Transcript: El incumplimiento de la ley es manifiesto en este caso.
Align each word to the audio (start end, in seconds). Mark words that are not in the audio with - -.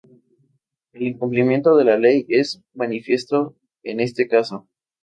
El 0.93 1.03
incumplimiento 1.03 1.77
de 1.77 1.83
la 1.85 1.95
ley 1.99 2.25
es 2.27 2.59
manifiesto 2.73 3.55
en 3.83 3.99
este 3.99 4.27
caso. 4.27 4.67